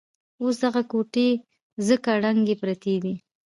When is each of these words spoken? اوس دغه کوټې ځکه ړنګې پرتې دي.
اوس 0.41 0.55
دغه 0.65 0.81
کوټې 0.91 1.29
ځکه 1.87 2.09
ړنګې 2.23 2.55
پرتې 2.61 2.95
دي. 3.03 3.13